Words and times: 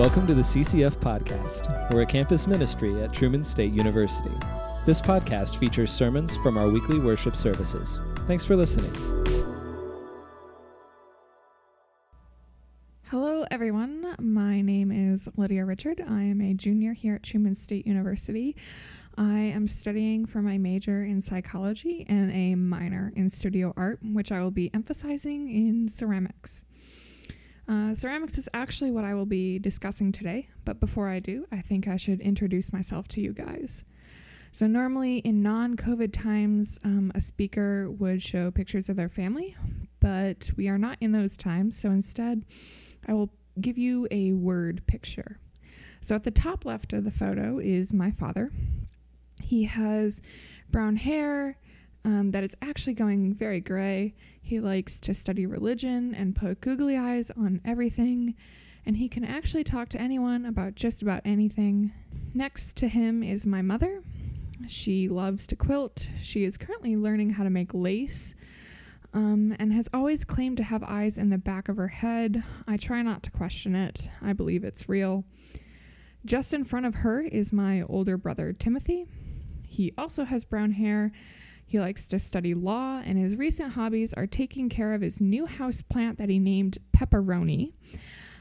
Welcome 0.00 0.26
to 0.28 0.34
the 0.34 0.40
CCF 0.40 0.96
Podcast. 0.96 1.92
We're 1.92 2.00
a 2.00 2.06
campus 2.06 2.46
ministry 2.46 3.02
at 3.02 3.12
Truman 3.12 3.44
State 3.44 3.74
University. 3.74 4.34
This 4.86 4.98
podcast 4.98 5.58
features 5.58 5.92
sermons 5.92 6.34
from 6.38 6.56
our 6.56 6.70
weekly 6.70 6.98
worship 6.98 7.36
services. 7.36 8.00
Thanks 8.26 8.46
for 8.46 8.56
listening. 8.56 8.90
Hello, 13.08 13.44
everyone. 13.50 14.14
My 14.18 14.62
name 14.62 14.90
is 14.90 15.28
Lydia 15.36 15.66
Richard. 15.66 16.02
I 16.08 16.22
am 16.22 16.40
a 16.40 16.54
junior 16.54 16.94
here 16.94 17.16
at 17.16 17.22
Truman 17.22 17.54
State 17.54 17.86
University. 17.86 18.56
I 19.18 19.36
am 19.36 19.68
studying 19.68 20.24
for 20.24 20.40
my 20.40 20.56
major 20.56 21.04
in 21.04 21.20
psychology 21.20 22.06
and 22.08 22.32
a 22.32 22.54
minor 22.54 23.12
in 23.16 23.28
studio 23.28 23.74
art, 23.76 23.98
which 24.02 24.32
I 24.32 24.40
will 24.40 24.50
be 24.50 24.72
emphasizing 24.72 25.50
in 25.50 25.90
ceramics. 25.90 26.64
Uh, 27.70 27.94
ceramics 27.94 28.36
is 28.36 28.48
actually 28.52 28.90
what 28.90 29.04
I 29.04 29.14
will 29.14 29.26
be 29.26 29.60
discussing 29.60 30.10
today, 30.10 30.48
but 30.64 30.80
before 30.80 31.08
I 31.08 31.20
do, 31.20 31.46
I 31.52 31.60
think 31.60 31.86
I 31.86 31.96
should 31.96 32.20
introduce 32.20 32.72
myself 32.72 33.06
to 33.08 33.20
you 33.20 33.32
guys. 33.32 33.84
So, 34.50 34.66
normally 34.66 35.18
in 35.18 35.40
non 35.40 35.76
COVID 35.76 36.12
times, 36.12 36.80
um, 36.82 37.12
a 37.14 37.20
speaker 37.20 37.88
would 37.88 38.24
show 38.24 38.50
pictures 38.50 38.88
of 38.88 38.96
their 38.96 39.08
family, 39.08 39.54
but 40.00 40.50
we 40.56 40.66
are 40.66 40.78
not 40.78 40.98
in 41.00 41.12
those 41.12 41.36
times, 41.36 41.78
so 41.78 41.90
instead, 41.90 42.44
I 43.06 43.12
will 43.12 43.30
give 43.60 43.78
you 43.78 44.08
a 44.10 44.32
word 44.32 44.82
picture. 44.88 45.38
So, 46.00 46.16
at 46.16 46.24
the 46.24 46.32
top 46.32 46.64
left 46.64 46.92
of 46.92 47.04
the 47.04 47.12
photo 47.12 47.60
is 47.60 47.92
my 47.92 48.10
father. 48.10 48.50
He 49.40 49.62
has 49.64 50.20
brown 50.72 50.96
hair 50.96 51.56
um, 52.04 52.30
that 52.30 52.44
is 52.44 52.56
actually 52.62 52.94
going 52.94 53.34
very 53.34 53.60
gray. 53.60 54.14
He 54.40 54.60
likes 54.60 54.98
to 55.00 55.14
study 55.14 55.46
religion 55.46 56.14
and 56.14 56.34
put 56.34 56.60
googly 56.60 56.96
eyes 56.96 57.30
on 57.30 57.60
everything, 57.64 58.34
and 58.86 58.96
he 58.96 59.08
can 59.08 59.24
actually 59.24 59.64
talk 59.64 59.88
to 59.90 60.00
anyone 60.00 60.46
about 60.46 60.74
just 60.74 61.02
about 61.02 61.22
anything. 61.24 61.92
Next 62.34 62.76
to 62.76 62.88
him 62.88 63.22
is 63.22 63.46
my 63.46 63.62
mother. 63.62 64.02
She 64.68 65.08
loves 65.08 65.46
to 65.46 65.56
quilt. 65.56 66.06
She 66.22 66.44
is 66.44 66.56
currently 66.56 66.96
learning 66.96 67.30
how 67.30 67.44
to 67.44 67.50
make 67.50 67.74
lace. 67.74 68.34
Um, 69.12 69.56
and 69.58 69.72
has 69.72 69.88
always 69.92 70.24
claimed 70.24 70.56
to 70.58 70.62
have 70.62 70.84
eyes 70.84 71.18
in 71.18 71.30
the 71.30 71.38
back 71.38 71.68
of 71.68 71.76
her 71.78 71.88
head. 71.88 72.44
I 72.68 72.76
try 72.76 73.02
not 73.02 73.24
to 73.24 73.32
question 73.32 73.74
it. 73.74 74.08
I 74.22 74.32
believe 74.32 74.62
it's 74.62 74.88
real. 74.88 75.24
Just 76.24 76.52
in 76.52 76.64
front 76.64 76.86
of 76.86 76.96
her 76.96 77.20
is 77.20 77.52
my 77.52 77.82
older 77.82 78.16
brother, 78.16 78.52
Timothy. 78.52 79.06
He 79.66 79.92
also 79.98 80.24
has 80.24 80.44
brown 80.44 80.72
hair 80.72 81.10
he 81.70 81.78
likes 81.78 82.08
to 82.08 82.18
study 82.18 82.52
law, 82.52 83.00
and 83.04 83.16
his 83.16 83.36
recent 83.36 83.74
hobbies 83.74 84.12
are 84.12 84.26
taking 84.26 84.68
care 84.68 84.92
of 84.92 85.02
his 85.02 85.20
new 85.20 85.46
house 85.46 85.82
plant 85.82 86.18
that 86.18 86.28
he 86.28 86.40
named 86.40 86.78
Pepperoni. 86.92 87.74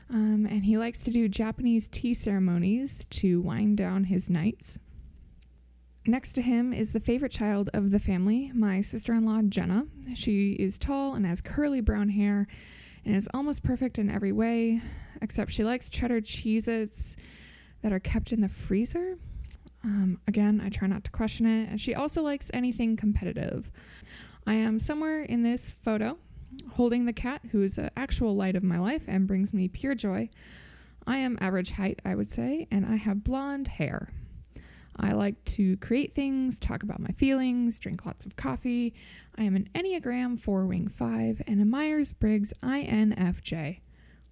Um, 0.09 0.47
and 0.49 0.65
he 0.65 0.79
likes 0.79 1.03
to 1.03 1.11
do 1.11 1.29
Japanese 1.29 1.87
tea 1.87 2.15
ceremonies 2.15 3.05
to 3.11 3.39
wind 3.39 3.77
down 3.77 4.05
his 4.05 4.31
nights. 4.31 4.79
Next 6.07 6.33
to 6.33 6.41
him 6.41 6.73
is 6.73 6.91
the 6.91 6.99
favorite 6.99 7.31
child 7.31 7.69
of 7.71 7.91
the 7.91 7.99
family, 7.99 8.51
my 8.51 8.81
sister 8.81 9.13
in 9.13 9.25
law, 9.25 9.43
Jenna. 9.43 9.85
She 10.15 10.53
is 10.53 10.79
tall 10.79 11.13
and 11.13 11.23
has 11.27 11.39
curly 11.39 11.81
brown 11.81 12.09
hair 12.09 12.47
and 13.05 13.15
is 13.15 13.29
almost 13.31 13.61
perfect 13.61 13.99
in 13.99 14.09
every 14.09 14.31
way, 14.31 14.81
except 15.21 15.51
she 15.51 15.63
likes 15.63 15.87
cheddar 15.87 16.21
Cheez 16.21 17.15
that 17.83 17.93
are 17.93 17.99
kept 17.99 18.31
in 18.31 18.41
the 18.41 18.49
freezer. 18.49 19.19
Um, 19.83 20.19
again, 20.27 20.61
I 20.63 20.69
try 20.69 20.87
not 20.87 21.03
to 21.05 21.11
question 21.11 21.45
it. 21.45 21.69
And 21.69 21.79
she 21.79 21.95
also 21.95 22.21
likes 22.21 22.51
anything 22.53 22.97
competitive. 22.97 23.71
I 24.45 24.55
am 24.55 24.79
somewhere 24.79 25.21
in 25.21 25.43
this 25.43 25.71
photo 25.71 26.17
holding 26.73 27.05
the 27.05 27.13
cat, 27.13 27.41
who 27.51 27.61
is 27.61 27.77
an 27.77 27.89
actual 27.95 28.35
light 28.35 28.55
of 28.55 28.63
my 28.63 28.79
life 28.79 29.03
and 29.07 29.27
brings 29.27 29.53
me 29.53 29.67
pure 29.67 29.95
joy. 29.95 30.29
I 31.05 31.17
am 31.17 31.37
average 31.41 31.71
height, 31.71 31.99
I 32.05 32.15
would 32.15 32.29
say, 32.29 32.67
and 32.71 32.85
I 32.85 32.95
have 32.95 33.23
blonde 33.23 33.67
hair. 33.67 34.11
I 34.95 35.13
like 35.13 35.43
to 35.45 35.77
create 35.77 36.13
things, 36.13 36.59
talk 36.59 36.83
about 36.83 36.99
my 36.99 37.11
feelings, 37.11 37.79
drink 37.79 38.05
lots 38.05 38.25
of 38.25 38.35
coffee. 38.35 38.93
I 39.37 39.43
am 39.43 39.55
an 39.55 39.69
Enneagram 39.73 40.39
4 40.39 40.65
Wing 40.65 40.89
5 40.89 41.41
and 41.47 41.61
a 41.61 41.65
Myers 41.65 42.11
Briggs 42.11 42.53
INFJ. 42.61 43.79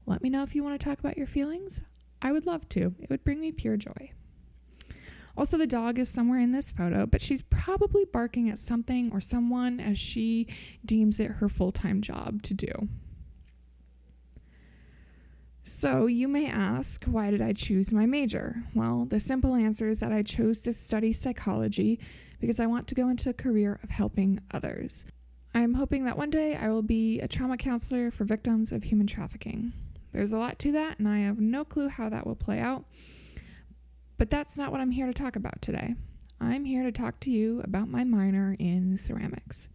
Let 0.06 0.22
me 0.22 0.30
know 0.30 0.44
if 0.44 0.56
you 0.56 0.64
want 0.64 0.80
to 0.80 0.84
talk 0.84 1.00
about 1.00 1.18
your 1.18 1.28
feelings. 1.28 1.80
I 2.22 2.32
would 2.32 2.46
love 2.46 2.68
to, 2.70 2.96
it 3.00 3.10
would 3.10 3.24
bring 3.24 3.40
me 3.40 3.52
pure 3.52 3.78
joy. 3.78 4.12
Also, 5.38 5.56
the 5.56 5.68
dog 5.68 6.00
is 6.00 6.10
somewhere 6.10 6.40
in 6.40 6.50
this 6.50 6.72
photo, 6.72 7.06
but 7.06 7.22
she's 7.22 7.44
probably 7.44 8.06
barking 8.06 8.50
at 8.50 8.58
something 8.58 9.12
or 9.14 9.22
someone 9.22 9.80
as 9.80 10.00
she 10.00 10.48
deems 10.84 11.20
it 11.20 11.34
her 11.34 11.48
full 11.48 11.72
time 11.72 12.02
job 12.02 12.42
to 12.42 12.56
do. 12.56 12.90
So, 15.64 16.08
you 16.08 16.28
may 16.28 16.50
ask, 16.50 17.06
why 17.06 17.30
did 17.30 17.42
I 17.42 17.54
choose 17.54 17.92
my 17.92 18.08
major? 18.08 18.64
Well, 18.74 19.06
the 19.06 19.20
simple 19.20 19.54
answer 19.54 19.90
is 19.90 20.00
that 20.00 20.12
I 20.12 20.24
chose 20.24 20.62
to 20.62 20.74
study 20.74 21.14
psychology 21.14 22.00
because 22.40 22.60
I 22.60 22.66
want 22.66 22.88
to 22.88 22.96
go 22.96 23.08
into 23.08 23.30
a 23.30 23.34
career 23.34 23.80
of 23.84 23.92
helping 23.92 24.40
others. 24.52 25.06
I'm 25.54 25.76
hoping 25.76 26.06
that 26.06 26.18
one 26.18 26.30
day 26.30 26.56
I 26.56 26.70
will 26.70 26.84
be 26.84 27.20
a 27.20 27.28
trauma 27.28 27.58
counselor 27.58 28.10
for 28.10 28.24
victims 28.24 28.72
of 28.72 28.84
human 28.84 29.08
trafficking. 29.08 29.74
There's 30.14 30.34
a 30.34 30.38
lot 30.38 30.58
to 30.60 30.72
that, 30.72 30.98
and 30.98 31.08
I 31.08 31.20
have 31.20 31.40
no 31.40 31.64
clue 31.64 31.90
how 31.90 32.10
that 32.10 32.26
will 32.26 32.36
play 32.36 32.60
out. 32.60 32.86
But 34.18 34.30
that's 34.30 34.58
not 34.58 34.72
what 34.72 34.82
I'm 34.82 34.92
here 34.92 35.06
to 35.08 35.14
talk 35.14 35.36
about 35.36 35.62
today. 35.62 35.96
I'm 36.40 36.66
here 36.66 36.84
to 36.84 36.92
talk 36.92 37.20
to 37.22 37.32
you 37.32 37.62
about 37.62 37.88
my 37.88 38.04
minor 38.04 38.56
in 38.60 38.98
ceramics. 38.98 39.68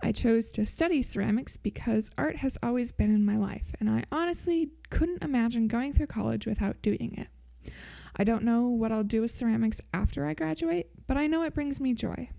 I 0.00 0.10
chose 0.10 0.50
to 0.52 0.66
study 0.66 1.02
ceramics 1.02 1.56
because 1.56 2.10
art 2.18 2.36
has 2.36 2.58
always 2.62 2.90
been 2.90 3.14
in 3.14 3.24
my 3.24 3.36
life, 3.36 3.72
and 3.78 3.88
I 3.88 4.04
honestly 4.10 4.70
couldn't 4.90 5.22
imagine 5.22 5.68
going 5.68 5.92
through 5.92 6.08
college 6.08 6.46
without 6.46 6.82
doing 6.82 7.14
it. 7.16 7.72
I 8.16 8.24
don't 8.24 8.42
know 8.42 8.66
what 8.66 8.92
I'll 8.92 9.04
do 9.04 9.20
with 9.20 9.30
ceramics 9.30 9.80
after 9.94 10.26
I 10.26 10.34
graduate, 10.34 10.90
but 11.06 11.16
I 11.16 11.28
know 11.28 11.42
it 11.42 11.54
brings 11.54 11.80
me 11.80 11.94
joy. 11.94 12.30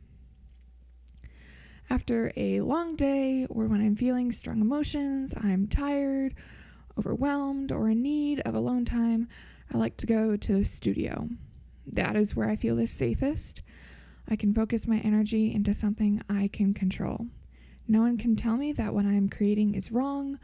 After 1.90 2.32
a 2.36 2.62
long 2.62 2.96
day, 2.96 3.46
or 3.50 3.68
when 3.68 3.82
I'm 3.82 3.96
feeling 3.96 4.32
strong 4.32 4.62
emotions, 4.62 5.34
I'm 5.36 5.68
tired, 5.68 6.36
overwhelmed, 6.98 7.72
or 7.72 7.90
in 7.90 8.02
need 8.02 8.42
of 8.42 8.56
alone 8.56 8.86
time, 8.86 9.28
I 9.72 9.78
like 9.78 9.98
to 9.98 10.06
go 10.06 10.36
to 10.36 10.54
the 10.58 10.66
studio. 10.66 11.30
That 11.86 12.16
is 12.16 12.36
where 12.36 12.50
I 12.50 12.56
feel 12.56 12.76
the 12.76 12.88
safest. 12.88 13.62
I 14.28 14.36
can 14.36 14.54
focus 14.54 14.88
my 14.88 15.00
energy 15.00 15.54
into 15.54 15.74
something 15.74 16.22
I 16.30 16.50
can 16.52 16.74
control. 16.74 17.28
No 17.88 18.02
one 18.02 18.18
can 18.18 18.36
tell 18.36 18.58
me 18.58 18.72
that 18.74 18.94
what 18.94 19.06
I 19.06 19.14
am 19.14 19.30
creating 19.30 19.76
is 19.76 19.92
wrong, 19.92 20.40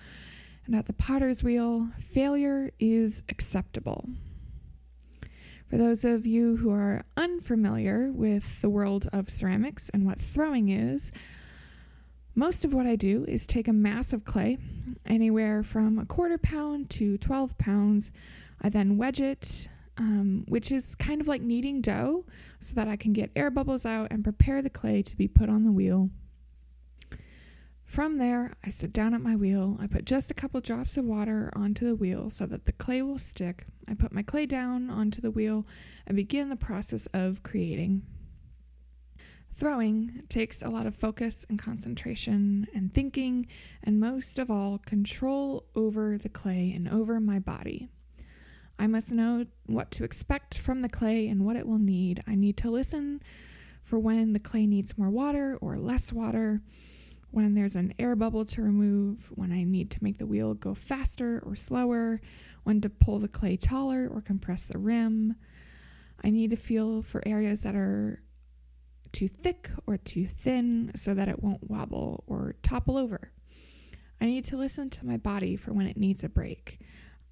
and 0.66 0.76
at 0.76 0.86
the 0.86 0.94
potter's 0.94 1.44
wheel, 1.44 1.90
failure 2.00 2.72
is 2.80 3.24
acceptable. 3.30 4.10
For 5.70 5.78
those 5.78 6.04
of 6.04 6.26
you 6.26 6.58
who 6.58 6.72
are 6.72 7.06
unfamiliar 7.16 8.12
with 8.12 8.60
the 8.62 8.70
world 8.70 9.08
of 9.14 9.30
ceramics 9.30 9.90
and 9.90 10.06
what 10.06 10.22
throwing 10.22 10.70
is, 10.70 11.12
most 12.36 12.66
of 12.66 12.74
what 12.74 12.88
I 12.88 12.96
do 12.96 13.26
is 13.28 13.46
take 13.46 13.68
a 13.68 13.74
mass 13.74 14.12
of 14.12 14.26
clay, 14.26 14.58
anywhere 15.06 15.64
from 15.64 16.00
a 16.00 16.06
quarter 16.06 16.38
pound 16.38 16.90
to 16.92 17.18
12 17.18 17.58
pounds, 17.58 18.12
I 18.62 18.70
then 18.70 18.98
wedge 18.98 19.22
it, 19.22 19.70
um, 19.98 20.46
which 20.48 20.72
is 20.72 20.96
kind 20.96 21.22
of 21.22 21.28
like 21.28 21.42
kneading 21.42 21.82
dough, 21.82 22.26
so 22.60 22.74
that 22.76 22.88
I 22.88 22.96
can 22.96 23.14
get 23.14 23.32
air 23.36 23.50
bubbles 23.50 23.86
out 23.86 24.08
and 24.12 24.24
prepare 24.24 24.62
the 24.62 24.70
clay 24.70 25.02
to 25.02 25.16
be 25.16 25.28
put 25.28 25.50
on 25.50 25.64
the 25.64 25.72
wheel. 25.72 26.10
From 27.90 28.20
there, 28.20 28.56
I 28.64 28.70
sit 28.70 28.94
down 28.94 29.16
at 29.16 29.22
my 29.22 29.36
wheel. 29.36 29.76
I 29.82 29.88
put 29.88 30.06
just 30.06 30.30
a 30.30 30.36
couple 30.36 30.62
drops 30.62 30.96
of 30.96 31.06
water 31.06 31.52
onto 31.56 31.88
the 31.88 31.96
wheel 31.96 32.30
so 32.30 32.46
that 32.46 32.66
the 32.66 32.72
clay 32.72 33.02
will 33.02 33.18
stick. 33.18 33.66
I 33.88 33.96
put 33.96 34.14
my 34.14 34.22
clay 34.22 34.46
down 34.46 34.92
onto 34.92 35.22
the 35.22 35.32
wheel 35.32 35.66
and 36.06 36.16
begin 36.16 36.50
the 36.50 36.56
process 36.56 37.08
of 37.16 37.42
creating. 37.42 38.04
Throwing 39.56 40.22
takes 40.30 40.62
a 40.62 40.70
lot 40.70 40.86
of 40.86 40.96
focus 40.96 41.48
and 41.50 41.58
concentration 41.58 42.68
and 42.76 42.94
thinking, 42.94 43.48
and 43.84 44.00
most 44.00 44.38
of 44.38 44.52
all, 44.52 44.78
control 44.78 45.66
over 45.76 46.16
the 46.18 46.30
clay 46.30 46.72
and 46.72 46.88
over 46.88 47.20
my 47.20 47.40
body. 47.40 47.90
I 48.80 48.88
must 48.88 49.12
know 49.12 49.46
what 49.66 49.92
to 49.92 50.06
expect 50.06 50.58
from 50.58 50.82
the 50.82 50.90
clay 50.90 51.28
and 51.28 51.46
what 51.46 51.58
it 51.58 51.68
will 51.68 51.78
need. 51.78 52.24
I 52.26 52.36
need 52.36 52.56
to 52.58 52.72
listen 52.72 53.22
for 53.84 54.00
when 54.00 54.32
the 54.32 54.40
clay 54.40 54.66
needs 54.66 54.98
more 54.98 55.10
water 55.10 55.58
or 55.60 55.78
less 55.78 56.14
water, 56.14 56.62
when 57.32 57.56
there's 57.56 57.76
an 57.76 57.94
air 58.00 58.16
bubble 58.16 58.46
to 58.46 58.62
remove, 58.62 59.30
when 59.36 59.52
I 59.52 59.64
need 59.64 59.92
to 59.92 60.04
make 60.04 60.18
the 60.18 60.26
wheel 60.26 60.54
go 60.54 60.74
faster 60.74 61.44
or 61.46 61.58
slower, 61.58 62.22
when 62.64 62.80
to 62.80 62.90
pull 62.90 63.20
the 63.20 63.28
clay 63.28 63.58
taller 63.58 64.08
or 64.08 64.22
compress 64.22 64.68
the 64.68 64.78
rim. 64.78 65.36
I 66.24 66.30
need 66.30 66.52
to 66.52 66.56
feel 66.56 67.02
for 67.02 67.22
areas 67.28 67.64
that 67.64 67.76
are 67.76 68.22
too 69.12 69.28
thick 69.28 69.70
or 69.88 69.98
too 69.98 70.26
thin 70.26 70.92
so 70.96 71.14
that 71.14 71.28
it 71.28 71.44
won't 71.44 71.70
wobble 71.70 72.24
or 72.28 72.56
topple 72.64 72.98
over. 72.98 73.32
I 74.22 74.26
need 74.26 74.46
to 74.46 74.58
listen 74.58 74.90
to 74.92 75.06
my 75.06 75.18
body 75.18 75.58
for 75.58 75.74
when 75.74 75.88
it 75.88 75.98
needs 75.98 76.24
a 76.24 76.30
break 76.30 76.80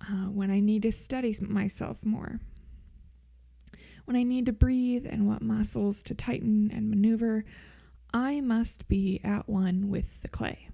uh, 0.01 0.29
when 0.29 0.51
I 0.51 0.59
need 0.59 0.83
to 0.83 0.91
study 0.91 1.35
myself 1.41 2.05
more, 2.05 2.39
when 4.05 4.15
I 4.15 4.23
need 4.23 4.45
to 4.45 4.53
breathe 4.53 5.05
and 5.09 5.27
what 5.27 5.41
muscles 5.41 6.01
to 6.03 6.15
tighten 6.15 6.71
and 6.73 6.89
maneuver, 6.89 7.43
I 8.13 8.39
must 8.41 8.87
be 8.87 9.19
at 9.23 9.49
one 9.49 9.89
with 9.89 10.21
the 10.21 10.29
clay. 10.29 10.69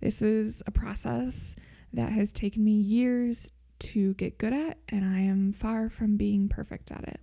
This 0.00 0.20
is 0.22 0.62
a 0.66 0.70
process 0.70 1.56
that 1.92 2.12
has 2.12 2.30
taken 2.30 2.64
me 2.64 2.72
years 2.72 3.48
to 3.78 4.14
get 4.14 4.38
good 4.38 4.52
at, 4.52 4.78
and 4.88 5.04
I 5.04 5.20
am 5.20 5.52
far 5.52 5.88
from 5.88 6.16
being 6.16 6.48
perfect 6.48 6.90
at 6.90 7.04
it. 7.04 7.20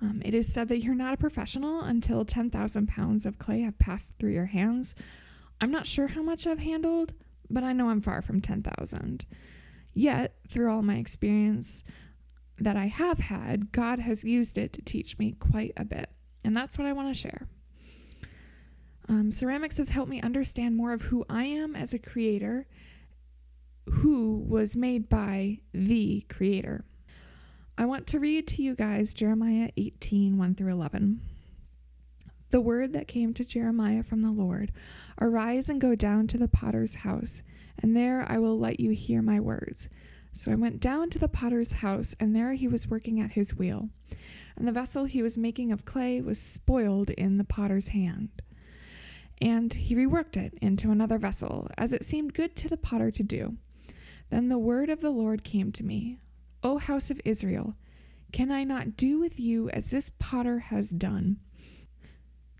Um, 0.00 0.22
it 0.24 0.34
is 0.34 0.52
said 0.52 0.68
that 0.68 0.82
you're 0.82 0.94
not 0.94 1.14
a 1.14 1.18
professional 1.18 1.80
until 1.80 2.24
10,000 2.24 2.86
pounds 2.86 3.26
of 3.26 3.38
clay 3.38 3.62
have 3.62 3.78
passed 3.78 4.14
through 4.18 4.32
your 4.32 4.46
hands. 4.46 4.94
I'm 5.60 5.70
not 5.70 5.86
sure 5.86 6.08
how 6.08 6.22
much 6.22 6.46
I've 6.46 6.60
handled, 6.60 7.12
but 7.50 7.64
I 7.64 7.72
know 7.72 7.88
I'm 7.88 8.00
far 8.00 8.22
from 8.22 8.40
10,000. 8.40 9.26
Yet, 9.98 10.36
through 10.48 10.70
all 10.70 10.82
my 10.82 10.94
experience 10.94 11.82
that 12.56 12.76
I 12.76 12.86
have 12.86 13.18
had, 13.18 13.72
God 13.72 13.98
has 13.98 14.22
used 14.22 14.56
it 14.56 14.72
to 14.74 14.80
teach 14.80 15.18
me 15.18 15.32
quite 15.32 15.72
a 15.76 15.84
bit. 15.84 16.08
And 16.44 16.56
that's 16.56 16.78
what 16.78 16.86
I 16.86 16.92
want 16.92 17.08
to 17.08 17.20
share. 17.20 17.48
Um, 19.08 19.32
ceramics 19.32 19.78
has 19.78 19.88
helped 19.88 20.08
me 20.08 20.22
understand 20.22 20.76
more 20.76 20.92
of 20.92 21.02
who 21.02 21.24
I 21.28 21.46
am 21.46 21.74
as 21.74 21.92
a 21.92 21.98
creator, 21.98 22.68
who 23.88 24.38
was 24.38 24.76
made 24.76 25.08
by 25.08 25.58
the 25.74 26.24
creator. 26.28 26.84
I 27.76 27.84
want 27.84 28.06
to 28.06 28.20
read 28.20 28.46
to 28.46 28.62
you 28.62 28.76
guys 28.76 29.12
Jeremiah 29.12 29.70
18 29.76 30.38
1 30.38 30.54
through 30.54 30.70
11. 30.70 31.22
The 32.50 32.60
word 32.60 32.92
that 32.92 33.08
came 33.08 33.34
to 33.34 33.44
Jeremiah 33.44 34.04
from 34.04 34.22
the 34.22 34.30
Lord 34.30 34.70
Arise 35.20 35.68
and 35.68 35.80
go 35.80 35.96
down 35.96 36.28
to 36.28 36.38
the 36.38 36.46
potter's 36.46 36.96
house, 36.96 37.42
and 37.78 37.96
there 37.96 38.24
I 38.28 38.38
will 38.38 38.58
let 38.58 38.80
you 38.80 38.90
hear 38.90 39.22
my 39.22 39.40
words. 39.40 39.88
So 40.32 40.52
I 40.52 40.56
went 40.56 40.80
down 40.80 41.10
to 41.10 41.18
the 41.18 41.28
potter's 41.28 41.72
house, 41.72 42.14
and 42.20 42.34
there 42.34 42.52
he 42.52 42.68
was 42.68 42.88
working 42.88 43.20
at 43.20 43.32
his 43.32 43.56
wheel. 43.56 43.88
And 44.56 44.66
the 44.66 44.72
vessel 44.72 45.04
he 45.04 45.22
was 45.22 45.38
making 45.38 45.72
of 45.72 45.84
clay 45.84 46.20
was 46.20 46.40
spoiled 46.40 47.10
in 47.10 47.38
the 47.38 47.44
potter's 47.44 47.88
hand. 47.88 48.30
And 49.40 49.72
he 49.72 49.94
reworked 49.94 50.36
it 50.36 50.54
into 50.60 50.90
another 50.90 51.18
vessel, 51.18 51.68
as 51.76 51.92
it 51.92 52.04
seemed 52.04 52.34
good 52.34 52.56
to 52.56 52.68
the 52.68 52.76
potter 52.76 53.10
to 53.10 53.22
do. 53.22 53.56
Then 54.30 54.48
the 54.48 54.58
word 54.58 54.90
of 54.90 55.00
the 55.00 55.10
Lord 55.10 55.44
came 55.44 55.72
to 55.72 55.84
me 55.84 56.18
O 56.62 56.78
house 56.78 57.10
of 57.10 57.20
Israel, 57.24 57.74
can 58.32 58.50
I 58.50 58.64
not 58.64 58.96
do 58.96 59.18
with 59.18 59.40
you 59.40 59.70
as 59.70 59.90
this 59.90 60.10
potter 60.18 60.58
has 60.58 60.90
done? 60.90 61.38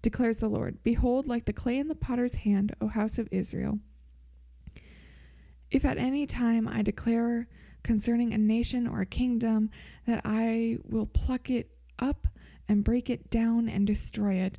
Declares 0.03 0.41
the 0.41 0.49
Lord 0.49 0.83
Behold, 0.83 1.27
like 1.27 1.45
the 1.45 1.53
clay 1.53 1.79
in 1.79 1.89
the 1.89 1.95
potter's 1.95 2.37
hand, 2.37 2.75
O 2.81 2.89
house 2.89 3.19
of 3.19 3.29
Israel. 3.31 3.81
If 5.71 5.85
at 5.85 5.99
any 5.99 6.27
time 6.27 6.67
I 6.67 6.83
declare 6.83 7.49
concerning 7.83 8.33
a 8.33 8.39
nation 8.39 8.87
or 8.87 9.01
a 9.01 9.07
kingdom 9.07 9.71
that 10.07 10.23
I 10.25 10.79
will 10.85 11.07
pluck 11.07 11.51
it 11.51 11.71
up 11.99 12.27
and 12.69 12.85
break 12.85 13.11
it 13.11 13.31
down 13.31 13.69
and 13.69 13.87
destroy 13.87 14.35
it, 14.35 14.59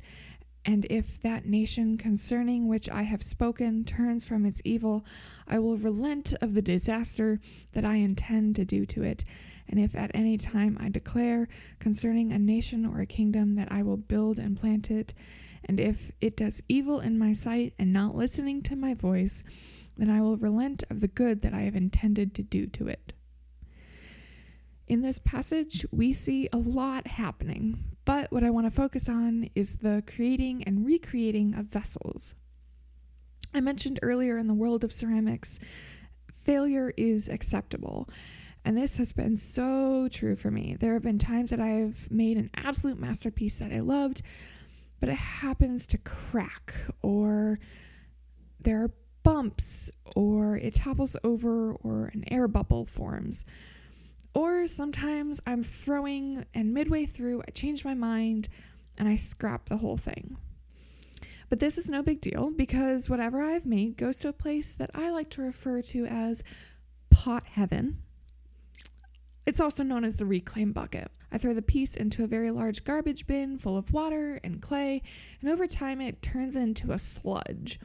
and 0.64 0.86
if 0.90 1.20
that 1.22 1.46
nation 1.46 1.96
concerning 1.96 2.68
which 2.68 2.88
I 2.88 3.02
have 3.02 3.22
spoken 3.22 3.84
turns 3.84 4.24
from 4.24 4.44
its 4.44 4.60
evil, 4.64 5.04
I 5.48 5.58
will 5.58 5.76
relent 5.76 6.34
of 6.40 6.54
the 6.54 6.62
disaster 6.62 7.40
that 7.72 7.84
I 7.84 7.96
intend 7.96 8.56
to 8.56 8.64
do 8.64 8.84
to 8.86 9.02
it. 9.02 9.24
And 9.68 9.80
if 9.80 9.96
at 9.96 10.10
any 10.12 10.36
time 10.36 10.76
I 10.78 10.88
declare 10.88 11.48
concerning 11.78 12.32
a 12.32 12.38
nation 12.38 12.84
or 12.84 13.00
a 13.00 13.06
kingdom 13.06 13.54
that 13.54 13.72
I 13.72 13.82
will 13.82 13.96
build 13.96 14.38
and 14.38 14.60
plant 14.60 14.90
it, 14.90 15.14
and 15.64 15.80
if 15.80 16.12
it 16.20 16.36
does 16.36 16.62
evil 16.68 17.00
in 17.00 17.18
my 17.18 17.32
sight 17.32 17.74
and 17.78 17.92
not 17.92 18.14
listening 18.14 18.62
to 18.62 18.76
my 18.76 18.94
voice, 18.94 19.42
then 20.00 20.10
I 20.10 20.20
will 20.20 20.36
relent 20.36 20.82
of 20.90 21.00
the 21.00 21.08
good 21.08 21.42
that 21.42 21.54
I 21.54 21.62
have 21.62 21.76
intended 21.76 22.34
to 22.34 22.42
do 22.42 22.66
to 22.66 22.88
it. 22.88 23.12
In 24.88 25.02
this 25.02 25.20
passage, 25.20 25.86
we 25.92 26.12
see 26.12 26.48
a 26.52 26.56
lot 26.56 27.06
happening, 27.06 27.84
but 28.04 28.32
what 28.32 28.42
I 28.42 28.50
want 28.50 28.66
to 28.66 28.70
focus 28.70 29.08
on 29.08 29.48
is 29.54 29.78
the 29.78 30.02
creating 30.06 30.64
and 30.64 30.84
recreating 30.84 31.54
of 31.54 31.66
vessels. 31.66 32.34
I 33.54 33.60
mentioned 33.60 34.00
earlier 34.02 34.36
in 34.38 34.48
the 34.48 34.54
world 34.54 34.82
of 34.82 34.92
ceramics, 34.92 35.58
failure 36.44 36.92
is 36.96 37.28
acceptable. 37.28 38.08
And 38.64 38.76
this 38.76 38.96
has 38.96 39.12
been 39.12 39.36
so 39.36 40.08
true 40.10 40.36
for 40.36 40.50
me. 40.50 40.76
There 40.78 40.92
have 40.94 41.02
been 41.02 41.18
times 41.18 41.50
that 41.50 41.60
I've 41.60 42.10
made 42.10 42.36
an 42.36 42.50
absolute 42.54 42.98
masterpiece 42.98 43.56
that 43.56 43.72
I 43.72 43.80
loved, 43.80 44.22
but 44.98 45.08
it 45.08 45.16
happens 45.16 45.86
to 45.86 45.98
crack, 45.98 46.74
or 47.00 47.58
there 48.60 48.82
are 48.84 48.90
bumps, 49.22 49.90
or 50.16 50.56
it 50.56 50.74
topples 50.74 51.16
over, 51.24 51.72
or 51.72 52.10
an 52.12 52.24
air 52.30 52.48
bubble 52.48 52.86
forms. 52.86 53.44
Or 54.34 54.68
sometimes 54.68 55.40
I'm 55.46 55.62
throwing, 55.62 56.44
and 56.54 56.72
midway 56.72 57.06
through, 57.06 57.42
I 57.46 57.50
change 57.50 57.84
my 57.84 57.94
mind 57.94 58.48
and 58.96 59.08
I 59.08 59.16
scrap 59.16 59.68
the 59.68 59.78
whole 59.78 59.96
thing. 59.96 60.36
But 61.48 61.58
this 61.58 61.78
is 61.78 61.88
no 61.88 62.02
big 62.02 62.20
deal 62.20 62.50
because 62.50 63.10
whatever 63.10 63.42
I've 63.42 63.66
made 63.66 63.96
goes 63.96 64.18
to 64.18 64.28
a 64.28 64.32
place 64.32 64.74
that 64.74 64.90
I 64.94 65.10
like 65.10 65.30
to 65.30 65.42
refer 65.42 65.82
to 65.82 66.06
as 66.06 66.44
pot 67.10 67.44
heaven. 67.44 68.02
It's 69.46 69.60
also 69.60 69.82
known 69.82 70.04
as 70.04 70.18
the 70.18 70.26
reclaim 70.26 70.72
bucket. 70.72 71.10
I 71.32 71.38
throw 71.38 71.54
the 71.54 71.62
piece 71.62 71.96
into 71.96 72.22
a 72.22 72.28
very 72.28 72.50
large 72.50 72.84
garbage 72.84 73.26
bin 73.26 73.58
full 73.58 73.76
of 73.76 73.92
water 73.92 74.38
and 74.44 74.62
clay, 74.62 75.02
and 75.40 75.50
over 75.50 75.66
time 75.66 76.00
it 76.00 76.22
turns 76.22 76.54
into 76.54 76.92
a 76.92 76.98
sludge, 76.98 77.80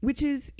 which 0.00 0.22
is 0.22 0.52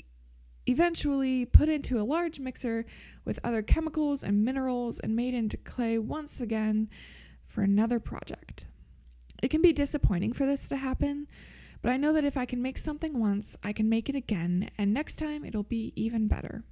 eventually 0.67 1.45
put 1.45 1.69
into 1.69 1.99
a 1.99 2.03
large 2.03 2.39
mixer 2.39 2.85
with 3.25 3.39
other 3.43 3.61
chemicals 3.61 4.23
and 4.23 4.45
minerals 4.45 4.99
and 4.99 5.15
made 5.15 5.33
into 5.33 5.57
clay 5.57 5.97
once 5.97 6.39
again 6.39 6.89
for 7.47 7.61
another 7.61 7.99
project. 7.99 8.65
It 9.41 9.49
can 9.49 9.61
be 9.61 9.73
disappointing 9.73 10.33
for 10.33 10.45
this 10.45 10.67
to 10.67 10.77
happen, 10.77 11.27
but 11.81 11.91
I 11.91 11.97
know 11.97 12.13
that 12.13 12.23
if 12.23 12.37
I 12.37 12.45
can 12.45 12.61
make 12.61 12.77
something 12.77 13.19
once, 13.19 13.57
I 13.63 13.73
can 13.73 13.89
make 13.89 14.07
it 14.07 14.15
again, 14.15 14.69
and 14.77 14.93
next 14.93 15.17
time 15.17 15.43
it'll 15.43 15.63
be 15.63 15.93
even 15.95 16.27
better. 16.27 16.63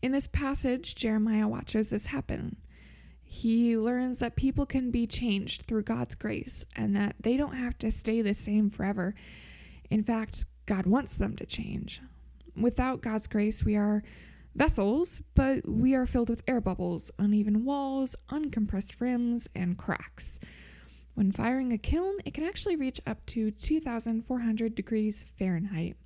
In 0.00 0.12
this 0.12 0.26
passage, 0.26 0.94
Jeremiah 0.94 1.48
watches 1.48 1.90
this 1.90 2.06
happen. 2.06 2.56
He 3.22 3.76
learns 3.76 4.20
that 4.20 4.36
people 4.36 4.64
can 4.64 4.90
be 4.90 5.06
changed 5.06 5.62
through 5.66 5.82
God's 5.82 6.14
grace 6.14 6.64
and 6.74 6.96
that 6.96 7.16
they 7.20 7.36
don't 7.36 7.56
have 7.56 7.76
to 7.78 7.90
stay 7.90 8.22
the 8.22 8.32
same 8.32 8.70
forever. 8.70 9.14
In 9.90 10.02
fact, 10.02 10.46
God 10.68 10.84
wants 10.84 11.16
them 11.16 11.34
to 11.36 11.46
change. 11.46 12.02
Without 12.54 13.00
God's 13.00 13.26
grace, 13.26 13.64
we 13.64 13.74
are 13.74 14.02
vessels, 14.54 15.22
but 15.34 15.66
we 15.66 15.94
are 15.94 16.04
filled 16.04 16.28
with 16.28 16.42
air 16.46 16.60
bubbles, 16.60 17.10
uneven 17.18 17.64
walls, 17.64 18.14
uncompressed 18.28 19.00
rims, 19.00 19.48
and 19.54 19.78
cracks. 19.78 20.38
When 21.14 21.32
firing 21.32 21.72
a 21.72 21.78
kiln, 21.78 22.18
it 22.26 22.34
can 22.34 22.44
actually 22.44 22.76
reach 22.76 23.00
up 23.06 23.24
to 23.26 23.50
2,400 23.50 24.74
degrees 24.74 25.24
Fahrenheit, 25.38 25.96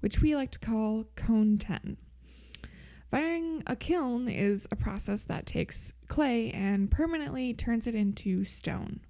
which 0.00 0.20
we 0.20 0.36
like 0.36 0.50
to 0.50 0.58
call 0.58 1.04
cone 1.16 1.56
10. 1.56 1.96
Firing 3.10 3.62
a 3.66 3.74
kiln 3.74 4.28
is 4.28 4.68
a 4.70 4.76
process 4.76 5.22
that 5.22 5.46
takes 5.46 5.94
clay 6.08 6.50
and 6.50 6.90
permanently 6.90 7.54
turns 7.54 7.86
it 7.86 7.94
into 7.94 8.44
stone. 8.44 9.00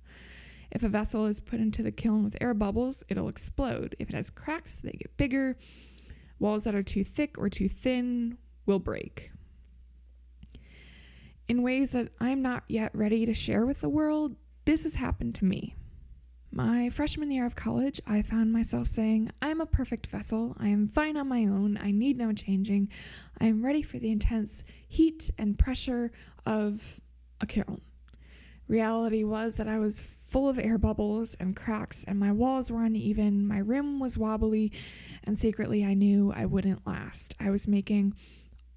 If 0.70 0.82
a 0.82 0.88
vessel 0.88 1.26
is 1.26 1.40
put 1.40 1.60
into 1.60 1.82
the 1.82 1.92
kiln 1.92 2.24
with 2.24 2.36
air 2.40 2.54
bubbles, 2.54 3.02
it'll 3.08 3.28
explode. 3.28 3.94
If 3.98 4.08
it 4.08 4.14
has 4.14 4.30
cracks, 4.30 4.80
they 4.80 4.92
get 4.92 5.16
bigger. 5.16 5.56
Walls 6.38 6.64
that 6.64 6.74
are 6.74 6.82
too 6.82 7.04
thick 7.04 7.38
or 7.38 7.48
too 7.48 7.68
thin 7.68 8.38
will 8.66 8.78
break. 8.78 9.30
In 11.46 11.62
ways 11.62 11.92
that 11.92 12.08
I'm 12.20 12.42
not 12.42 12.64
yet 12.68 12.90
ready 12.94 13.26
to 13.26 13.34
share 13.34 13.66
with 13.66 13.80
the 13.80 13.88
world, 13.88 14.36
this 14.64 14.82
has 14.84 14.94
happened 14.94 15.34
to 15.36 15.44
me. 15.44 15.74
My 16.50 16.88
freshman 16.88 17.32
year 17.32 17.46
of 17.46 17.56
college, 17.56 18.00
I 18.06 18.22
found 18.22 18.52
myself 18.52 18.86
saying, 18.86 19.32
I'm 19.42 19.60
a 19.60 19.66
perfect 19.66 20.06
vessel. 20.06 20.56
I 20.56 20.68
am 20.68 20.86
fine 20.86 21.16
on 21.16 21.28
my 21.28 21.44
own. 21.44 21.76
I 21.82 21.90
need 21.90 22.16
no 22.16 22.32
changing. 22.32 22.90
I 23.40 23.46
am 23.46 23.64
ready 23.64 23.82
for 23.82 23.98
the 23.98 24.12
intense 24.12 24.62
heat 24.86 25.32
and 25.36 25.58
pressure 25.58 26.12
of 26.46 27.00
a 27.40 27.46
kiln. 27.46 27.80
Reality 28.68 29.24
was 29.24 29.56
that 29.56 29.66
I 29.66 29.78
was 29.78 30.00
full 30.26 30.48
of 30.48 30.58
air 30.58 30.78
bubbles 30.78 31.34
and 31.38 31.56
cracks, 31.56 32.04
and 32.06 32.18
my 32.18 32.32
walls 32.32 32.70
were 32.70 32.84
uneven, 32.84 33.46
my 33.46 33.58
rim 33.58 34.00
was 34.00 34.18
wobbly, 34.18 34.72
and 35.22 35.38
secretly 35.38 35.84
I 35.84 35.94
knew 35.94 36.32
I 36.34 36.46
wouldn't 36.46 36.86
last. 36.86 37.34
I 37.38 37.50
was 37.50 37.68
making 37.68 38.14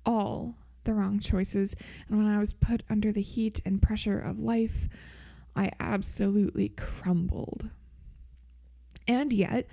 all 0.06 0.56
the 0.84 0.94
wrong 0.94 1.20
choices, 1.20 1.76
and 2.08 2.18
when 2.18 2.28
I 2.28 2.40
was 2.40 2.54
put 2.54 2.84
under 2.90 3.12
the 3.12 3.22
heat 3.22 3.62
and 3.66 3.82
pressure 3.82 4.20
of 4.20 4.40
life, 4.40 4.88
I 5.56 5.72
absolutely 5.80 6.70
crumbled. 6.70 7.70
And 9.08 9.34
yet, 9.34 9.68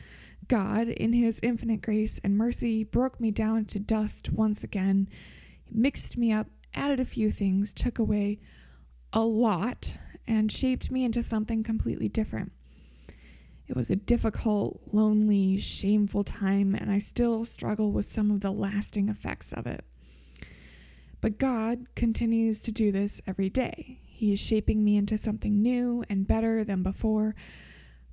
God, 0.49 0.89
in 0.89 1.13
His 1.13 1.41
infinite 1.43 1.83
grace 1.83 2.21
and 2.25 2.39
mercy, 2.39 2.85
broke 2.85 3.21
me 3.21 3.31
down 3.31 3.65
to 3.67 3.79
dust 3.79 4.33
once 4.33 4.65
again, 4.65 5.09
mixed 5.71 6.17
me 6.17 6.33
up, 6.33 6.47
added 6.75 7.01
a 7.01 7.05
few 7.05 7.31
things, 7.31 7.73
took 7.73 7.99
away 7.99 8.41
a 9.13 9.21
lot 9.21 9.99
and 10.27 10.51
shaped 10.51 10.91
me 10.91 11.05
into 11.05 11.23
something 11.23 11.63
completely 11.63 12.09
different. 12.09 12.53
It 13.67 13.77
was 13.77 13.91
a 13.91 13.97
difficult, 13.97 14.81
lonely, 14.93 15.59
shameful 15.59 16.25
time, 16.25 16.75
and 16.75 16.91
I 16.91 16.99
still 16.99 17.45
struggle 17.45 17.93
with 17.93 18.07
some 18.07 18.31
of 18.31 18.41
the 18.41 18.53
lasting 18.53 19.09
effects 19.09 19.53
of 19.53 19.67
it. 19.67 19.85
But 21.21 21.39
God 21.39 21.87
continues 21.95 22.61
to 22.63 22.71
do 22.71 22.93
this 22.93 23.23
every 23.27 23.49
day. 23.49 24.01
He 24.05 24.33
is 24.33 24.41
shaping 24.41 24.85
me 24.85 24.97
into 24.97 25.17
something 25.17 25.63
new 25.63 26.05
and 26.11 26.27
better 26.27 26.63
than 26.63 26.83
before, 26.83 27.35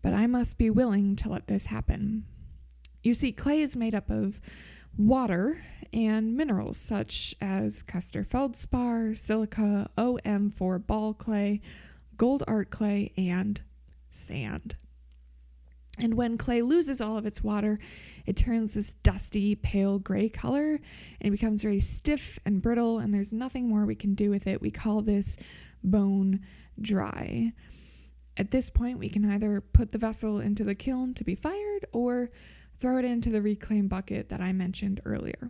but 0.01 0.13
I 0.13 0.27
must 0.27 0.57
be 0.57 0.69
willing 0.69 1.17
to 1.17 1.29
let 1.29 1.47
this 1.47 1.65
happen. 1.65 2.25
You 3.03 3.13
see, 3.13 3.33
clay 3.33 3.61
is 3.61 3.75
made 3.75 3.93
up 3.93 4.09
of 4.09 4.39
water 4.97 5.63
and 5.93 6.35
minerals 6.35 6.77
such 6.77 7.35
as 7.41 7.83
Custer 7.83 8.23
feldspar, 8.23 9.15
silica, 9.15 9.89
OM4 9.97 10.85
ball 10.85 11.13
clay, 11.13 11.61
Goldart 12.21 12.69
clay, 12.69 13.13
and 13.17 13.59
sand. 14.11 14.75
And 15.97 16.13
when 16.13 16.37
clay 16.37 16.61
loses 16.61 17.01
all 17.01 17.17
of 17.17 17.25
its 17.25 17.43
water, 17.43 17.79
it 18.27 18.35
turns 18.35 18.75
this 18.75 18.93
dusty, 19.03 19.55
pale 19.55 19.97
gray 19.97 20.29
color 20.29 20.73
and 20.73 20.81
it 21.21 21.31
becomes 21.31 21.63
very 21.63 21.79
stiff 21.79 22.37
and 22.45 22.61
brittle, 22.61 22.99
and 22.99 23.11
there's 23.11 23.31
nothing 23.33 23.67
more 23.67 23.85
we 23.85 23.95
can 23.95 24.13
do 24.13 24.29
with 24.29 24.45
it. 24.45 24.61
We 24.61 24.69
call 24.69 25.01
this 25.01 25.35
bone 25.83 26.41
dry. 26.79 27.53
At 28.37 28.51
this 28.51 28.69
point, 28.69 28.99
we 28.99 29.09
can 29.09 29.29
either 29.29 29.59
put 29.59 29.91
the 29.91 29.97
vessel 29.97 30.39
into 30.39 30.63
the 30.63 30.75
kiln 30.75 31.15
to 31.15 31.23
be 31.23 31.35
fired 31.35 31.85
or 31.91 32.29
throw 32.79 32.99
it 32.99 33.05
into 33.05 33.31
the 33.31 33.41
reclaim 33.41 33.87
bucket 33.87 34.29
that 34.29 34.41
I 34.41 34.53
mentioned 34.53 35.01
earlier. 35.05 35.49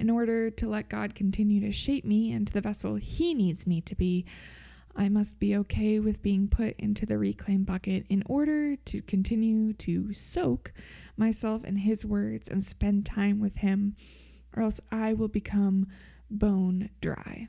In 0.00 0.10
order 0.10 0.50
to 0.50 0.68
let 0.68 0.88
God 0.88 1.14
continue 1.14 1.60
to 1.60 1.72
shape 1.72 2.04
me 2.04 2.32
into 2.32 2.52
the 2.52 2.60
vessel 2.60 2.96
He 2.96 3.32
needs 3.32 3.64
me 3.64 3.80
to 3.82 3.94
be, 3.94 4.26
I 4.98 5.08
must 5.08 5.38
be 5.38 5.56
okay 5.56 6.00
with 6.00 6.22
being 6.22 6.48
put 6.48 6.74
into 6.76 7.06
the 7.06 7.18
reclaim 7.18 7.62
bucket 7.62 8.04
in 8.08 8.24
order 8.26 8.74
to 8.74 9.00
continue 9.02 9.72
to 9.74 10.12
soak 10.12 10.72
myself 11.16 11.64
in 11.64 11.76
His 11.76 12.04
words 12.04 12.48
and 12.48 12.64
spend 12.64 13.06
time 13.06 13.38
with 13.38 13.58
Him, 13.58 13.94
or 14.56 14.64
else 14.64 14.80
I 14.90 15.12
will 15.12 15.28
become 15.28 15.86
bone 16.28 16.90
dry. 17.00 17.46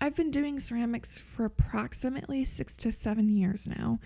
I've 0.00 0.14
been 0.14 0.30
doing 0.30 0.60
ceramics 0.60 1.18
for 1.18 1.44
approximately 1.44 2.44
six 2.44 2.76
to 2.76 2.92
seven 2.92 3.28
years 3.28 3.66
now. 3.66 3.98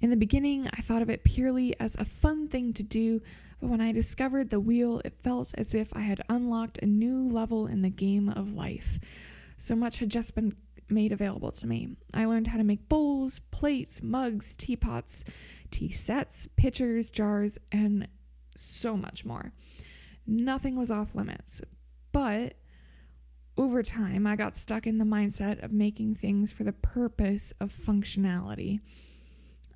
In 0.00 0.10
the 0.10 0.16
beginning, 0.16 0.68
I 0.76 0.80
thought 0.80 1.02
of 1.02 1.08
it 1.08 1.22
purely 1.22 1.78
as 1.78 1.94
a 1.94 2.04
fun 2.04 2.48
thing 2.48 2.72
to 2.74 2.82
do, 2.82 3.22
but 3.60 3.70
when 3.70 3.80
I 3.80 3.92
discovered 3.92 4.50
the 4.50 4.58
wheel, 4.58 5.00
it 5.04 5.22
felt 5.22 5.54
as 5.56 5.72
if 5.72 5.88
I 5.92 6.00
had 6.00 6.20
unlocked 6.28 6.78
a 6.78 6.86
new 6.86 7.28
level 7.28 7.68
in 7.68 7.82
the 7.82 7.90
game 7.90 8.28
of 8.28 8.52
life. 8.52 8.98
So 9.56 9.74
much 9.76 9.98
had 9.98 10.10
just 10.10 10.34
been 10.34 10.56
made 10.88 11.12
available 11.12 11.52
to 11.52 11.66
me. 11.66 11.96
I 12.12 12.24
learned 12.24 12.48
how 12.48 12.58
to 12.58 12.64
make 12.64 12.88
bowls, 12.88 13.40
plates, 13.50 14.02
mugs, 14.02 14.54
teapots, 14.54 15.24
tea 15.70 15.92
sets, 15.92 16.48
pitchers, 16.56 17.10
jars, 17.10 17.58
and 17.70 18.08
so 18.56 18.96
much 18.96 19.24
more. 19.24 19.52
Nothing 20.26 20.76
was 20.76 20.90
off 20.90 21.14
limits. 21.14 21.62
But 22.12 22.54
over 23.56 23.82
time, 23.82 24.26
I 24.26 24.36
got 24.36 24.56
stuck 24.56 24.86
in 24.86 24.98
the 24.98 25.04
mindset 25.04 25.62
of 25.62 25.72
making 25.72 26.14
things 26.14 26.52
for 26.52 26.64
the 26.64 26.72
purpose 26.72 27.52
of 27.60 27.72
functionality. 27.72 28.80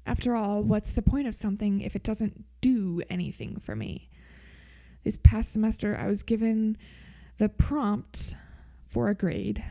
After 0.06 0.37
all, 0.37 0.62
what's 0.62 0.92
the 0.92 1.02
point 1.02 1.26
of 1.26 1.35
something 1.35 1.80
if 1.80 1.97
it 1.97 2.04
doesn't 2.04 2.45
do 2.61 3.02
anything 3.11 3.59
for 3.61 3.75
me? 3.75 4.09
This 5.04 5.18
past 5.23 5.52
semester, 5.52 5.97
I 5.97 6.06
was 6.06 6.23
given 6.23 6.76
the 7.38 7.49
prompt 7.49 8.35
for 8.97 9.11
a 9.11 9.15
grade 9.15 9.62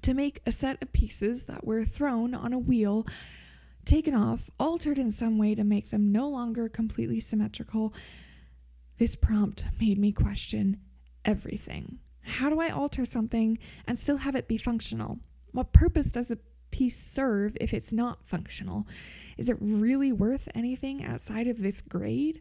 to 0.00 0.14
make 0.14 0.40
a 0.46 0.52
set 0.52 0.80
of 0.80 0.92
pieces 0.92 1.46
that 1.46 1.66
were 1.66 1.84
thrown 1.84 2.36
on 2.36 2.52
a 2.52 2.58
wheel, 2.58 3.04
taken 3.84 4.14
off, 4.14 4.48
altered 4.60 4.96
in 4.96 5.10
some 5.10 5.38
way 5.38 5.56
to 5.56 5.64
make 5.64 5.90
them 5.90 6.12
no 6.12 6.28
longer 6.28 6.68
completely 6.68 7.18
symmetrical. 7.18 7.92
This 8.98 9.16
prompt 9.16 9.64
made 9.80 9.98
me 9.98 10.12
question 10.12 10.76
everything. 11.24 11.98
How 12.22 12.48
do 12.48 12.60
I 12.60 12.68
alter 12.68 13.04
something 13.04 13.58
and 13.88 13.98
still 13.98 14.18
have 14.18 14.36
it 14.36 14.46
be 14.46 14.56
functional? 14.56 15.18
What 15.50 15.72
purpose 15.72 16.12
does 16.12 16.30
a 16.30 16.38
piece 16.70 17.04
serve 17.04 17.56
if 17.60 17.74
it's 17.74 17.90
not 17.90 18.24
functional? 18.24 18.86
Is 19.36 19.48
it 19.48 19.56
really 19.58 20.12
worth 20.12 20.48
anything 20.54 21.04
outside 21.04 21.48
of 21.48 21.60
this 21.60 21.80
grade? 21.80 22.40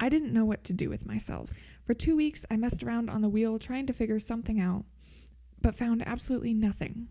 I 0.00 0.08
didn't 0.08 0.32
know 0.32 0.46
what 0.46 0.64
to 0.64 0.72
do 0.72 0.88
with 0.88 1.04
myself. 1.04 1.52
For 1.84 1.92
two 1.92 2.16
weeks, 2.16 2.46
I 2.50 2.56
messed 2.56 2.82
around 2.82 3.10
on 3.10 3.20
the 3.20 3.28
wheel 3.28 3.58
trying 3.58 3.86
to 3.86 3.92
figure 3.92 4.18
something 4.18 4.58
out, 4.58 4.86
but 5.60 5.76
found 5.76 6.02
absolutely 6.06 6.54
nothing. 6.54 7.08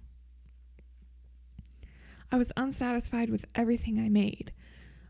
I 2.31 2.37
was 2.37 2.51
unsatisfied 2.57 3.29
with 3.29 3.45
everything 3.53 3.99
I 3.99 4.09
made 4.09 4.53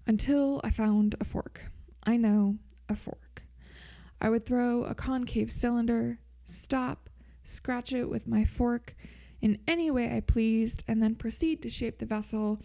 until 0.05 0.59
I 0.63 0.71
found 0.71 1.15
a 1.21 1.23
fork. 1.23 1.71
I 2.03 2.17
know, 2.17 2.57
a 2.89 2.95
fork. 2.95 3.43
I 4.19 4.29
would 4.29 4.45
throw 4.45 4.83
a 4.83 4.93
concave 4.93 5.51
cylinder, 5.51 6.19
stop, 6.45 7.09
scratch 7.45 7.93
it 7.93 8.09
with 8.09 8.27
my 8.27 8.43
fork 8.43 8.95
in 9.41 9.59
any 9.67 9.89
way 9.89 10.13
I 10.13 10.19
pleased, 10.19 10.83
and 10.85 11.01
then 11.01 11.15
proceed 11.15 11.61
to 11.61 11.69
shape 11.69 11.99
the 11.99 12.05
vessel 12.05 12.61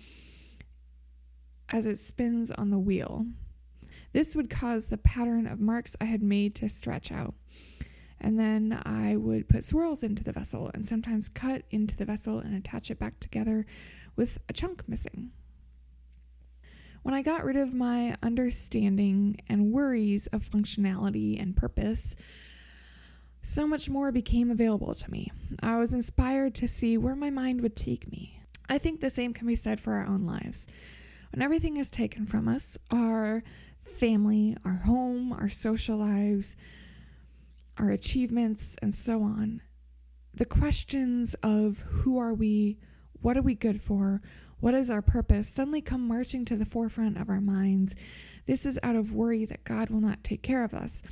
as 1.69 1.87
it 1.87 2.01
spins 2.01 2.51
on 2.51 2.71
the 2.71 2.79
wheel. 2.79 3.27
This 4.15 4.37
would 4.37 4.49
cause 4.49 4.89
the 4.89 4.97
pattern 4.97 5.49
of 5.49 5.61
marks 5.61 5.97
I 6.01 6.05
had 6.05 6.23
made 6.23 6.55
to 6.55 6.69
stretch 6.69 7.11
out. 7.11 7.35
And 8.21 8.39
then 8.39 8.81
I 8.87 9.17
would 9.17 9.49
put 9.49 9.65
swirls 9.65 10.05
into 10.05 10.23
the 10.23 10.33
vessel 10.33 10.71
and 10.73 10.87
sometimes 10.87 11.29
cut 11.29 11.63
into 11.71 11.97
the 11.97 12.05
vessel 12.05 12.39
and 12.39 12.55
attach 12.55 12.93
it 12.93 12.99
back 13.01 13.19
together 13.19 13.67
with 14.15 14.39
a 14.49 14.53
chunk 14.53 14.89
missing. 14.89 15.33
When 17.03 17.13
I 17.13 17.23
got 17.23 17.45
rid 17.45 17.57
of 17.57 17.75
my 17.75 18.17
understanding 18.23 19.41
and 19.49 19.73
worries 19.73 20.29
of 20.29 20.49
functionality 20.49 21.43
and 21.43 21.57
purpose, 21.57 22.15
so 23.43 23.67
much 23.67 23.91
more 23.91 24.13
became 24.13 24.49
available 24.49 24.95
to 24.95 25.11
me. 25.11 25.33
I 25.61 25.77
was 25.77 25.93
inspired 25.93 26.55
to 26.55 26.69
see 26.69 26.97
where 26.97 27.17
my 27.17 27.31
mind 27.31 27.63
would 27.63 27.75
take 27.75 28.11
me. 28.13 28.41
I 28.69 28.79
think 28.79 29.01
the 29.01 29.11
same 29.11 29.35
can 29.35 29.49
be 29.49 29.57
said 29.57 29.81
for 29.81 29.95
our 29.95 30.07
own 30.07 30.25
lives. 30.25 30.67
When 31.33 31.43
everything 31.43 31.79
is 31.79 31.91
taken 31.91 32.27
from 32.27 32.47
us, 32.47 32.79
our 32.93 33.43
family, 33.85 34.57
our 34.65 34.83
home, 34.85 35.33
our 35.33 35.51
social 35.51 35.99
lives, 35.99 36.57
our 37.79 37.91
achievements, 37.91 38.77
and 38.83 38.95
so 38.95 39.23
on. 39.23 39.63
The 40.33 40.45
questions 40.45 41.35
of 41.43 41.85
who 41.87 42.19
are 42.19 42.35
we, 42.35 42.79
what 43.21 43.37
are 43.37 43.43
we 43.43 43.55
good 43.55 43.81
for, 43.83 44.21
what 44.61 44.75
is 44.75 44.91
our 44.91 45.03
purpose, 45.03 45.49
suddenly 45.49 45.81
come 45.81 46.07
marching 46.07 46.45
to 46.47 46.57
the 46.57 46.65
forefront 46.65 47.19
of 47.19 47.29
our 47.29 47.41
minds. 47.41 47.95
This 48.47 48.67
is 48.67 48.79
out 48.83 48.97
of 48.97 49.13
worry 49.13 49.45
that 49.45 49.65
God 49.65 49.91
will 49.91 50.01
not 50.01 50.25
take 50.25 50.43
care 50.43 50.65
of 50.65 50.75
us 50.75 51.03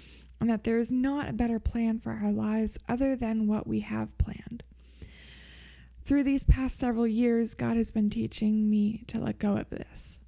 and 0.41 0.51
that 0.51 0.65
there 0.65 0.79
is 0.79 0.91
not 0.91 1.29
a 1.29 1.33
better 1.33 1.61
plan 1.61 2.01
for 2.01 2.19
our 2.23 2.33
lives 2.33 2.77
other 2.89 3.15
than 3.15 3.47
what 3.47 3.67
we 3.67 3.81
have 3.81 4.17
planned. 4.19 4.65
Through 6.05 6.25
these 6.25 6.43
past 6.43 6.79
several 6.79 7.07
years, 7.07 7.55
God 7.55 7.77
has 7.77 7.93
been 7.93 8.11
teaching 8.11 8.69
me 8.69 9.05
to 9.07 9.21
let 9.21 9.39
go 9.39 9.57
of 9.57 9.71
this 9.71 10.19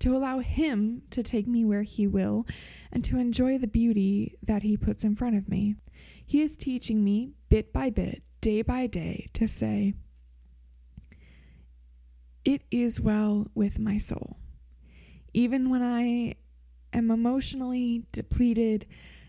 to 0.00 0.16
allow 0.16 0.40
Him 0.40 1.02
to 1.10 1.22
take 1.22 1.46
me 1.46 1.64
where 1.64 1.82
He 1.82 2.06
will, 2.06 2.46
and 2.92 3.04
to 3.04 3.18
enjoy 3.18 3.58
the 3.58 3.66
beauty 3.66 4.36
that 4.42 4.62
He 4.62 4.76
puts 4.76 5.04
in 5.04 5.16
front 5.16 5.36
of 5.36 5.48
me. 5.48 5.76
He 6.24 6.42
is 6.42 6.56
teaching 6.56 7.04
me, 7.04 7.32
bit 7.48 7.72
by 7.72 7.90
bit, 7.90 8.22
day 8.40 8.62
by 8.62 8.86
day, 8.86 9.28
to 9.34 9.46
say, 9.46 9.94
It 12.44 12.62
is 12.70 13.00
well 13.00 13.46
with 13.54 13.78
my 13.78 13.98
soul. 13.98 14.38
Even 15.32 15.70
when 15.70 15.82
I 15.82 16.34
am 16.92 17.10
emotionally 17.10 18.06
depleted, 18.12 18.86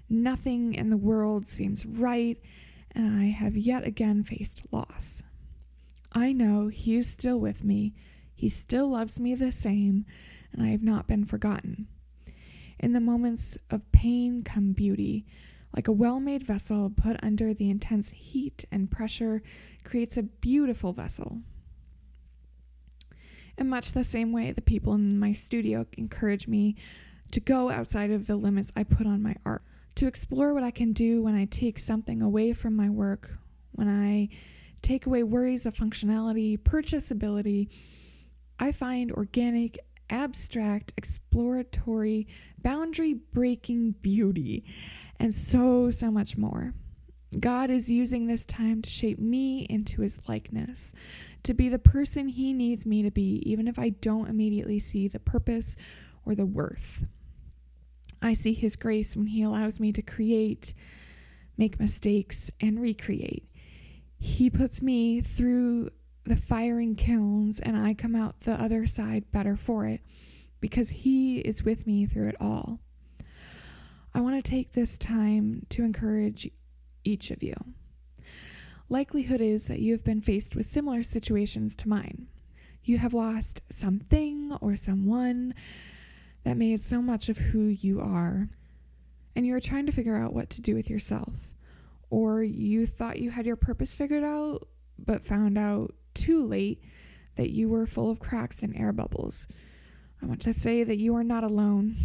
nothing 0.09 0.73
in 0.73 0.89
the 0.89 0.97
world 0.97 1.47
seems 1.47 1.85
right, 1.85 2.39
and 2.91 3.19
I 3.19 3.25
have 3.25 3.55
yet 3.57 3.85
again 3.85 4.23
faced 4.23 4.61
loss. 4.71 5.21
I 6.13 6.31
know 6.31 6.69
He 6.69 6.95
is 6.95 7.09
still 7.09 7.39
with 7.39 7.63
me, 7.63 7.93
He 8.33 8.49
still 8.49 8.89
loves 8.89 9.19
me 9.19 9.35
the 9.35 9.51
same 9.51 10.05
and 10.51 10.63
I 10.63 10.67
have 10.69 10.83
not 10.83 11.07
been 11.07 11.25
forgotten. 11.25 11.87
In 12.79 12.93
the 12.93 12.99
moments 12.99 13.57
of 13.69 13.91
pain 13.91 14.43
come 14.43 14.71
beauty. 14.73 15.25
Like 15.75 15.87
a 15.87 15.91
well 15.91 16.19
made 16.19 16.43
vessel 16.43 16.89
put 16.89 17.23
under 17.23 17.53
the 17.53 17.69
intense 17.69 18.09
heat 18.09 18.65
and 18.71 18.89
pressure 18.89 19.43
creates 19.83 20.17
a 20.17 20.23
beautiful 20.23 20.93
vessel. 20.93 21.41
In 23.57 23.69
much 23.69 23.91
the 23.91 24.03
same 24.03 24.31
way, 24.31 24.51
the 24.51 24.61
people 24.61 24.93
in 24.93 25.19
my 25.19 25.33
studio 25.33 25.85
encourage 25.93 26.47
me 26.47 26.75
to 27.31 27.39
go 27.39 27.69
outside 27.69 28.11
of 28.11 28.27
the 28.27 28.35
limits 28.35 28.71
I 28.75 28.83
put 28.83 29.07
on 29.07 29.23
my 29.23 29.35
art, 29.45 29.63
to 29.95 30.07
explore 30.07 30.53
what 30.53 30.63
I 30.63 30.71
can 30.71 30.93
do 30.93 31.21
when 31.21 31.35
I 31.35 31.45
take 31.45 31.79
something 31.79 32.21
away 32.21 32.53
from 32.53 32.75
my 32.75 32.89
work, 32.89 33.37
when 33.71 33.89
I 33.89 34.29
take 34.81 35.05
away 35.05 35.23
worries 35.23 35.65
of 35.65 35.75
functionality, 35.75 36.57
purchasability. 36.57 37.69
I 38.59 38.71
find 38.71 39.11
organic 39.11 39.79
abstract, 40.09 40.93
exploratory, 40.97 42.27
boundary 42.61 43.13
breaking 43.13 43.91
beauty, 44.01 44.63
and 45.19 45.33
so, 45.33 45.89
so 45.91 46.11
much 46.11 46.37
more. 46.37 46.73
God 47.39 47.69
is 47.69 47.89
using 47.89 48.27
this 48.27 48.45
time 48.45 48.81
to 48.81 48.89
shape 48.89 49.19
me 49.19 49.67
into 49.69 50.01
his 50.01 50.19
likeness, 50.27 50.93
to 51.43 51.53
be 51.53 51.69
the 51.69 51.79
person 51.79 52.29
he 52.29 52.53
needs 52.53 52.85
me 52.85 53.03
to 53.03 53.11
be, 53.11 53.43
even 53.45 53.67
if 53.67 53.77
I 53.77 53.89
don't 53.89 54.29
immediately 54.29 54.79
see 54.79 55.07
the 55.07 55.19
purpose 55.19 55.75
or 56.25 56.35
the 56.35 56.45
worth. 56.45 57.05
I 58.21 58.33
see 58.33 58.53
his 58.53 58.75
grace 58.75 59.15
when 59.15 59.27
he 59.27 59.43
allows 59.43 59.79
me 59.79 59.91
to 59.91 60.01
create, 60.01 60.73
make 61.57 61.79
mistakes, 61.79 62.49
and 62.59 62.81
recreate. 62.81 63.47
He 64.17 64.49
puts 64.49 64.81
me 64.81 65.21
through 65.21 65.91
the 66.27 66.35
firing 66.35 66.95
kilns 66.95 67.59
and 67.59 67.77
I 67.77 67.93
come 67.93 68.15
out 68.15 68.41
the 68.41 68.53
other 68.53 68.85
side 68.87 69.31
better 69.31 69.55
for 69.55 69.85
it. 69.85 70.01
because 70.59 70.89
He 70.89 71.39
is 71.39 71.63
with 71.63 71.85
me 71.85 72.05
through 72.05 72.29
it 72.29 72.35
all. 72.39 72.79
I 74.13 74.21
want 74.21 74.43
to 74.43 74.49
take 74.49 74.73
this 74.73 74.97
time 74.97 75.65
to 75.69 75.83
encourage 75.83 76.49
each 77.03 77.29
of 77.29 77.43
you. 77.43 77.53
Likelihood 78.89 79.41
is 79.41 79.67
that 79.67 79.79
you 79.79 79.91
have 79.91 80.03
been 80.03 80.21
faced 80.21 80.55
with 80.55 80.65
similar 80.65 81.03
situations 81.03 81.75
to 81.75 81.89
mine. 81.89 82.27
You 82.83 82.97
have 82.99 83.13
lost 83.13 83.61
something 83.69 84.57
or 84.61 84.75
someone 84.75 85.53
that 86.43 86.57
made 86.57 86.81
so 86.81 87.01
much 87.01 87.27
of 87.27 87.37
who 87.37 87.65
you 87.65 87.99
are, 87.99 88.49
and 89.35 89.45
you 89.45 89.53
are 89.53 89.59
trying 89.59 89.85
to 89.85 89.91
figure 89.91 90.15
out 90.15 90.33
what 90.33 90.49
to 90.51 90.61
do 90.61 90.73
with 90.73 90.89
yourself. 90.89 91.33
Or 92.09 92.41
you 92.41 92.85
thought 92.87 93.19
you 93.19 93.31
had 93.31 93.45
your 93.45 93.57
purpose 93.57 93.93
figured 93.93 94.23
out, 94.23 94.67
but 94.97 95.25
found 95.25 95.57
out 95.57 95.93
too 96.17 96.45
late 96.45 96.83
that 97.35 97.51
you 97.51 97.69
were 97.69 97.85
full 97.85 98.09
of 98.09 98.19
cracks 98.19 98.61
and 98.63 98.75
air 98.75 98.91
bubbles. 98.91 99.47
I 100.21 100.25
want 100.25 100.41
to 100.41 100.53
say 100.53 100.83
that 100.83 100.97
you 100.97 101.15
are 101.15 101.23
not 101.23 101.43
alone. 101.43 101.95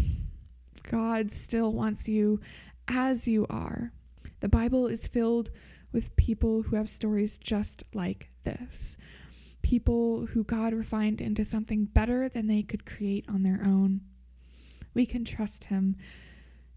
God 0.89 1.33
still 1.33 1.73
wants 1.73 2.09
you 2.09 2.41
as 2.87 3.27
you 3.27 3.47
are. 3.49 3.93
The 4.41 4.49
Bible 4.49 4.87
is 4.87 5.09
filled 5.09 5.51
with 5.93 6.17
people 6.17 6.63
who 6.63 6.77
have 6.77 6.89
stories 6.89 7.39
just 7.39 7.85
like 7.95 8.31
this. 8.45 8.97
People 9.63 10.27
who 10.27 10.45
God 10.45 10.75
refined 10.75 11.21
into 11.21 11.45
something 11.45 11.85
better 11.85 12.29
than 12.29 12.49
they 12.49 12.63
could 12.63 12.85
create 12.85 13.25
on 13.29 13.43
their 13.43 13.61
own. 13.65 14.01
We 14.95 15.07
can 15.07 15.25
trust 15.25 15.65
Him. 15.65 15.97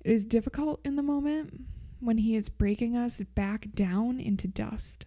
It 0.04 0.12
is 0.12 0.26
difficult 0.26 0.80
in 0.86 0.96
the 0.96 1.04
moment 1.04 1.62
when 2.00 2.20
He 2.20 2.36
is 2.36 2.50
breaking 2.50 2.96
us 2.96 3.22
back 3.34 3.68
down 3.74 4.20
into 4.20 4.48
dust, 4.48 5.06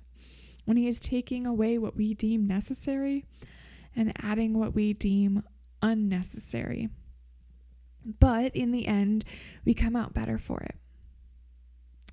when 0.68 0.76
He 0.76 0.86
is 0.86 0.98
taking 0.98 1.46
away 1.46 1.78
what 1.78 1.96
we 1.96 2.12
deem 2.12 2.46
necessary 2.46 3.24
and 3.96 4.12
adding 4.22 4.58
what 4.58 4.74
we 4.74 4.92
deem 4.92 5.42
unnecessary. 5.80 6.90
But 8.04 8.54
in 8.54 8.70
the 8.70 8.86
end, 8.86 9.24
we 9.64 9.72
come 9.72 9.96
out 9.96 10.12
better 10.12 10.36
for 10.36 10.60
it. 10.60 10.76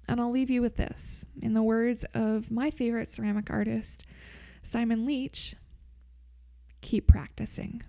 And 0.08 0.22
I'll 0.22 0.32
leave 0.32 0.50
you 0.50 0.62
with 0.62 0.78
this. 0.78 1.26
In 1.42 1.54
the 1.54 1.62
words 1.62 2.06
of 2.14 2.50
my 2.50 2.72
favorite 2.72 3.10
ceramic 3.10 3.52
artist, 3.52 4.06
Simon 4.64 5.06
Leach, 5.06 5.58
keep 6.80 7.10
practicing. 7.10 7.84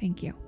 Thank 0.00 0.24
you. 0.24 0.47